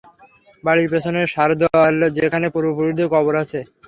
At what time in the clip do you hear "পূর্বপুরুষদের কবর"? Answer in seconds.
2.53-3.33